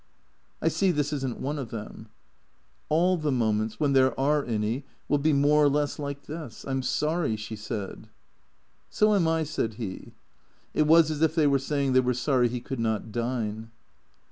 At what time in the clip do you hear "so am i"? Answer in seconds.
8.89-9.43